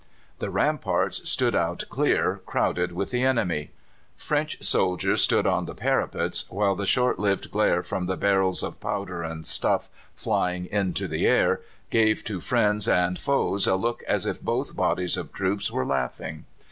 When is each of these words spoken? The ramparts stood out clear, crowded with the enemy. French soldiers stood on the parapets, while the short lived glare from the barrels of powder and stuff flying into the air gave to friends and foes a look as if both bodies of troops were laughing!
The 0.39 0.49
ramparts 0.49 1.29
stood 1.29 1.55
out 1.55 1.83
clear, 1.91 2.41
crowded 2.47 2.91
with 2.91 3.11
the 3.11 3.21
enemy. 3.21 3.69
French 4.15 4.57
soldiers 4.63 5.21
stood 5.21 5.45
on 5.45 5.65
the 5.65 5.75
parapets, 5.75 6.45
while 6.49 6.73
the 6.73 6.87
short 6.87 7.19
lived 7.19 7.51
glare 7.51 7.83
from 7.83 8.07
the 8.07 8.17
barrels 8.17 8.63
of 8.63 8.79
powder 8.79 9.21
and 9.21 9.45
stuff 9.45 9.91
flying 10.15 10.65
into 10.65 11.07
the 11.07 11.27
air 11.27 11.61
gave 11.91 12.23
to 12.23 12.39
friends 12.39 12.87
and 12.87 13.19
foes 13.19 13.67
a 13.67 13.75
look 13.75 14.01
as 14.07 14.25
if 14.25 14.41
both 14.41 14.75
bodies 14.75 15.17
of 15.17 15.31
troops 15.31 15.69
were 15.69 15.85
laughing! 15.85 16.45